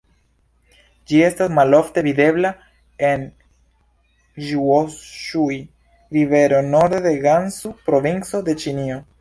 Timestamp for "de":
7.09-7.13, 8.51-8.59